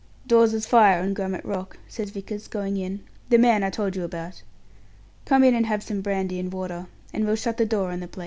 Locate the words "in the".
2.75-3.37